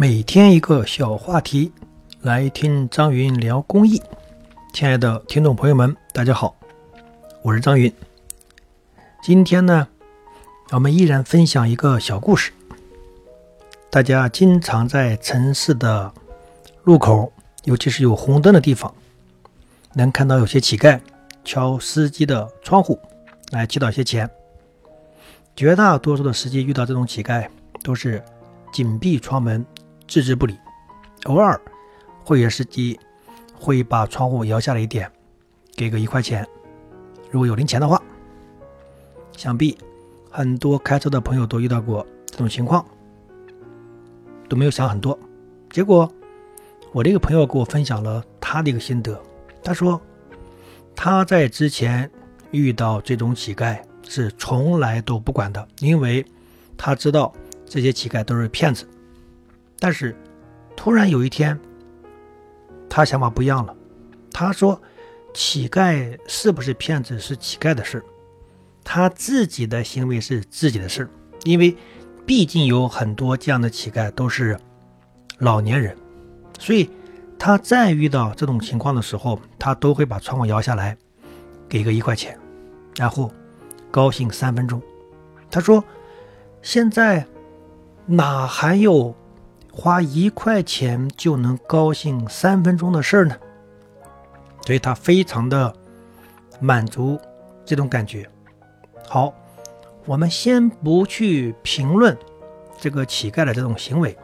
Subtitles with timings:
[0.00, 1.70] 每天一个小话题，
[2.22, 4.00] 来听张云聊公益。
[4.72, 6.56] 亲爱的听众朋友们，大家好，
[7.42, 7.92] 我是张云。
[9.22, 9.86] 今天呢，
[10.70, 12.50] 我们依然分享一个小故事。
[13.90, 16.10] 大家经常在城市的
[16.84, 17.30] 路口，
[17.64, 18.94] 尤其是有红灯的地方，
[19.92, 20.98] 能看到有些乞丐
[21.44, 22.98] 敲司机的窗户
[23.50, 24.30] 来乞讨些钱。
[25.54, 27.46] 绝大多数的司机遇到这种乞丐，
[27.82, 28.24] 都是
[28.72, 29.62] 紧闭窗门。
[30.10, 30.58] 置之不理，
[31.26, 31.58] 偶尔
[32.24, 32.98] 会员司机
[33.54, 35.10] 会把窗户摇下来一点，
[35.76, 36.44] 给个一块钱，
[37.30, 38.02] 如果有零钱的话。
[39.36, 39.78] 想必
[40.30, 42.84] 很多开车的朋友都遇到过这种情况，
[44.48, 45.18] 都没有想很多。
[45.70, 46.12] 结果
[46.92, 49.18] 我这个朋友给我分享了他的一个心得，
[49.62, 49.98] 他说
[50.94, 52.10] 他在之前
[52.50, 56.22] 遇到这种乞丐是从来都不管的，因为
[56.76, 57.32] 他知道
[57.64, 58.86] 这些乞丐都是骗子。
[59.80, 60.14] 但是，
[60.76, 61.58] 突然有一天，
[62.88, 63.74] 他想法不一样了。
[64.30, 64.80] 他说
[65.32, 68.04] ：“乞丐是不是骗子是乞丐的事，
[68.84, 71.08] 他自己的行为是自己的事。
[71.44, 71.74] 因为
[72.26, 74.58] 毕竟有很多这样的乞丐都是
[75.38, 75.96] 老年人，
[76.58, 76.90] 所以
[77.38, 80.96] 他再遇到这种情况的时候，他都会把窗户摇下来，
[81.68, 82.38] 给个一块钱，
[82.96, 83.32] 然后
[83.90, 84.80] 高兴三分钟。”
[85.50, 85.82] 他说
[86.60, 87.26] ：“现在
[88.04, 89.14] 哪还有？”
[89.82, 93.34] 花一块钱就能高兴三分钟的事儿呢，
[94.66, 95.74] 所以他非常的
[96.60, 97.18] 满足
[97.64, 98.28] 这种感觉。
[99.08, 99.32] 好，
[100.04, 102.14] 我们先不去评论
[102.78, 104.14] 这个乞丐的这种行为，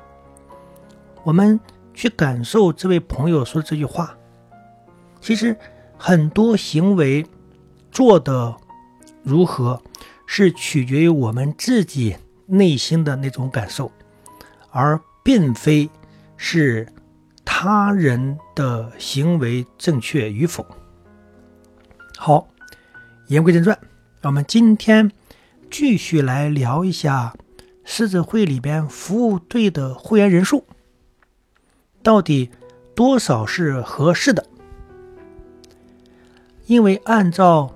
[1.25, 1.59] 我们
[1.95, 4.15] 去感受这位朋友说的这句话。
[5.23, 5.57] 其实
[5.97, 7.25] 很多行为
[7.91, 8.55] 做的
[9.23, 9.81] 如何，
[10.27, 13.91] 是取决于我们自己内心的那种感受，
[14.71, 15.01] 而。
[15.27, 15.91] 并非
[16.37, 16.87] 是
[17.45, 20.65] 他人的行为正确与否。
[22.17, 22.47] 好，
[23.27, 23.77] 言归正传，
[24.23, 25.11] 我们今天
[25.69, 27.35] 继续来聊一下
[27.85, 30.65] 狮子会里边服务队的会员人数，
[32.05, 32.49] 到底
[32.95, 34.47] 多少是合适的？
[36.67, 37.75] 因为按照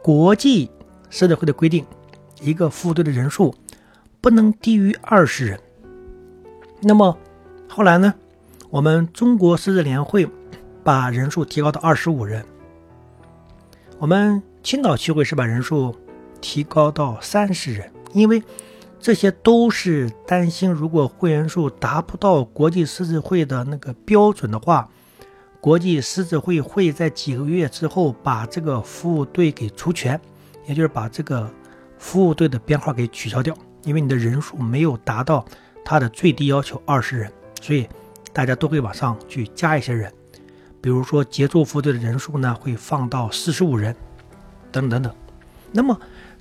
[0.00, 0.70] 国际
[1.10, 1.84] 狮子会的规定，
[2.40, 3.52] 一个服务队的人数
[4.20, 5.60] 不能低于二十人。
[6.80, 7.16] 那么
[7.68, 8.14] 后来呢？
[8.68, 10.28] 我们中国狮子联会
[10.84, 12.44] 把人数提高到二十五人。
[13.98, 15.96] 我们青岛区会是把人数
[16.40, 18.42] 提高到三十人，因为
[19.00, 24.88] 这些都是担心，如果会员数达不到国际狮子会的那个标准的话，
[25.60, 30.20] 国际狮子会会在几个月之后把这个服务队给除权，
[30.66, 31.50] 也就是把这个
[31.98, 35.44] 服务队的编号给取消掉，因为你的人数没有达到。
[35.88, 37.32] 它的最低要求二十人，
[37.62, 37.88] 所以
[38.32, 40.12] 大家都会往上去加一些人，
[40.80, 43.94] 比如说杰作服务队的人数呢会放到四十五人，
[44.72, 45.14] 等等等。
[45.70, 45.96] 那么，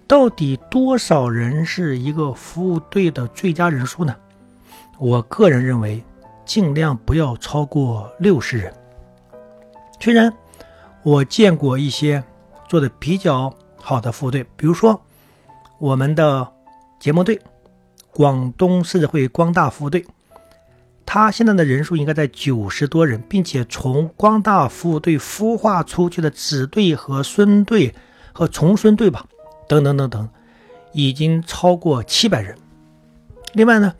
[0.07, 4.15] 到底多少人是一个服务队的最佳人数呢？
[4.97, 6.03] 我个人认为，
[6.43, 8.73] 尽量不要超过六十人。
[9.99, 10.33] 虽然
[11.03, 12.23] 我见过一些
[12.67, 14.99] 做的比较好的服务队，比如说
[15.77, 16.51] 我们的
[16.99, 17.39] 节目队。
[18.15, 20.05] 广东狮子会光大服务队，
[21.05, 27.93] 他现在的人数应该在九十多人，并且从光大服务队孵化出去的子队和孙队
[28.31, 29.25] 和重孙队吧，
[29.67, 30.29] 等等等等，
[30.93, 32.57] 已经超过七百人。
[33.51, 33.93] 另外呢，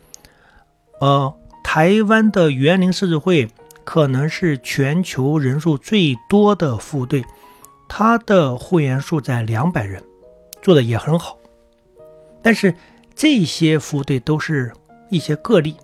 [1.02, 3.50] 呃，台湾的园林狮子会
[3.84, 7.22] 可能是全球人数最多的服务队，
[7.86, 10.02] 他的会员数在两百人，
[10.62, 11.36] 做的也很好，
[12.40, 12.74] 但是。
[13.16, 14.70] 这些服务队都是
[15.08, 15.74] 一些个例。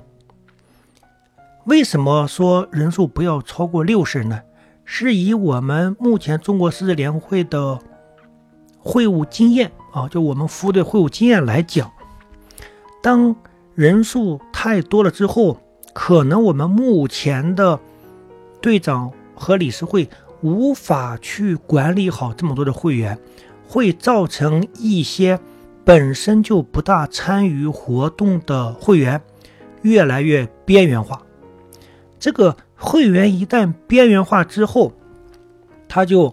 [1.65, 4.43] 为什么说人数不要超过六十人呢？
[4.85, 7.79] 是以我们目前中国狮子联会的
[8.79, 11.91] 会务经验啊，就我们服务队会务经验来讲，
[13.03, 13.35] 当
[13.75, 15.59] 人数太多了之后，
[15.95, 17.81] 可能我们目前的
[18.61, 20.11] 队长和理事会
[20.43, 23.19] 无法去管理好这么多的会员，
[23.67, 25.41] 会造成一些。
[25.85, 29.21] 本身就不大参与活动的会员，
[29.83, 31.21] 越来越边缘化。
[32.21, 34.93] 这个会员一旦边缘化之后，
[35.89, 36.33] 他就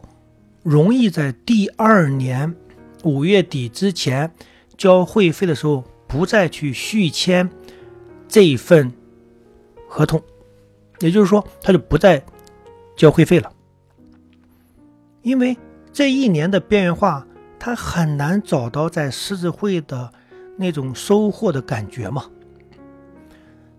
[0.62, 2.56] 容易在第二年
[3.04, 4.32] 五月底之前
[4.78, 7.50] 交会费的时候，不再去续签
[8.28, 8.94] 这一份
[9.88, 10.22] 合同，
[11.00, 12.24] 也就是说，他就不再
[12.96, 13.52] 交会费了，
[15.24, 15.58] 因为
[15.92, 17.26] 这一年的边缘化。
[17.60, 20.12] 他很难找到在狮子会的
[20.58, 22.26] 那种收获的感觉嘛，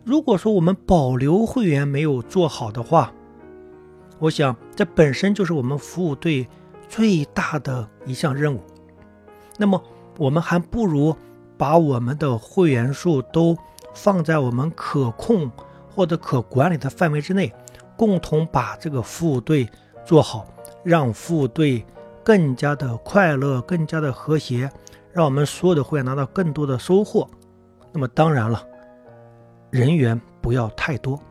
[0.05, 3.13] 如果说我们保留会员没有做好的话，
[4.19, 6.47] 我想这本身就是我们服务队
[6.89, 8.61] 最大的一项任务。
[9.57, 9.83] 那么
[10.19, 11.17] 我们还不如
[11.57, 13.57] 把我们的会员数都
[13.95, 15.51] 放在我们可控
[15.89, 17.53] 或者可管理的范围之内，
[17.97, 19.69] 共同把这个服务队
[20.05, 20.47] 做好，
[20.83, 21.85] 让服务队
[22.25, 24.71] 更加的快乐，更加的和谐，
[25.13, 27.29] 让我们所有的会员拿到更多的收获。
[27.93, 28.67] 那么当然了。
[29.71, 31.23] 人员不要太多，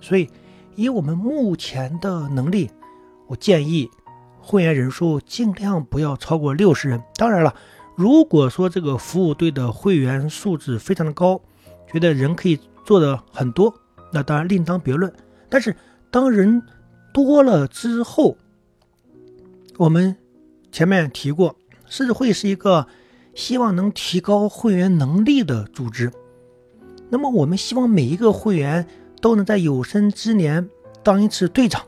[0.00, 0.30] 所以
[0.76, 2.70] 以我们目前的能力，
[3.26, 3.90] 我建议
[4.38, 7.02] 会员人数尽量不要超过六十人。
[7.16, 7.52] 当然了，
[7.96, 11.40] 如果说这个服务队的会员素质非常的高，
[11.92, 13.74] 觉得人可以做的很多，
[14.12, 15.12] 那当然另当别论。
[15.48, 15.74] 但是
[16.08, 16.62] 当人
[17.12, 18.36] 多了之后，
[19.76, 20.16] 我们
[20.70, 21.56] 前面提过，
[21.86, 22.86] 狮子会是一个
[23.34, 26.12] 希望能提高会员能力的组织。
[27.10, 28.86] 那么我们希望每一个会员
[29.20, 30.68] 都能在有生之年
[31.02, 31.82] 当一次队长。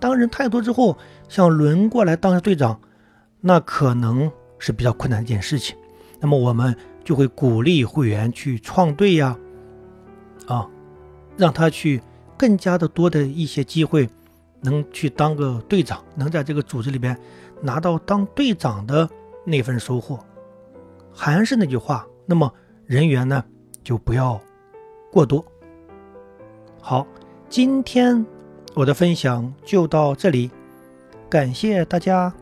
[0.00, 0.96] 当人太多之后，
[1.28, 2.80] 想轮过来当队长，
[3.40, 5.76] 那可能是比较困难的一件事情。
[6.20, 9.36] 那么我们就会鼓励会员去创队呀，
[10.46, 10.68] 啊，
[11.36, 12.02] 让他去
[12.36, 14.08] 更加的多的一些机会，
[14.64, 17.16] 能去当个队长，能在这个组织里边
[17.60, 19.08] 拿到当队长的
[19.44, 20.18] 那份收获。
[21.12, 22.52] 还是那句话，那么
[22.86, 23.44] 人员呢？
[23.84, 24.40] 就不要
[25.12, 25.44] 过多。
[26.80, 27.06] 好，
[27.48, 28.24] 今天
[28.74, 30.50] 我的分享就到这里，
[31.28, 32.34] 感谢大家。